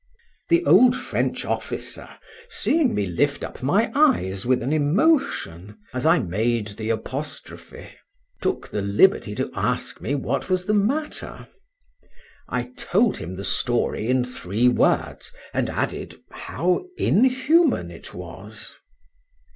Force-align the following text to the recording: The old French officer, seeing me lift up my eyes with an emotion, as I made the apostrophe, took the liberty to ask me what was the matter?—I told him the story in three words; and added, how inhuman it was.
The 0.49 0.65
old 0.65 0.95
French 0.95 1.45
officer, 1.45 2.09
seeing 2.49 2.95
me 2.95 3.05
lift 3.05 3.43
up 3.43 3.61
my 3.61 3.91
eyes 3.93 4.47
with 4.47 4.63
an 4.63 4.73
emotion, 4.73 5.77
as 5.93 6.07
I 6.07 6.17
made 6.17 6.69
the 6.69 6.89
apostrophe, 6.89 7.85
took 8.41 8.67
the 8.67 8.81
liberty 8.81 9.35
to 9.35 9.51
ask 9.53 10.01
me 10.01 10.15
what 10.15 10.49
was 10.49 10.65
the 10.65 10.73
matter?—I 10.73 12.71
told 12.75 13.17
him 13.19 13.35
the 13.35 13.43
story 13.43 14.07
in 14.07 14.25
three 14.25 14.67
words; 14.67 15.31
and 15.53 15.69
added, 15.69 16.15
how 16.31 16.83
inhuman 16.97 17.91
it 17.91 18.11
was. 18.11 18.73